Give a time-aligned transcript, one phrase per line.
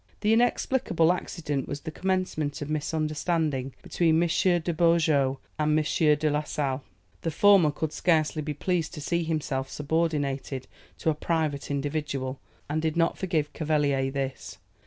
[0.21, 4.27] This inexplicable accident was the commencement of misunderstanding between M.
[4.27, 5.85] de Beaujeu and M.
[6.17, 6.83] de la Sale.
[7.21, 10.65] The former could scarcely be pleased to see himself subordinated
[10.97, 14.57] to a private individual, and did not forgive Cavelier this.